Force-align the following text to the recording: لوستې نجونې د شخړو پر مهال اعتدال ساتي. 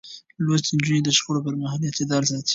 لوستې 0.45 0.71
نجونې 0.77 1.01
د 1.05 1.09
شخړو 1.17 1.43
پر 1.45 1.53
مهال 1.61 1.81
اعتدال 1.85 2.23
ساتي. 2.31 2.49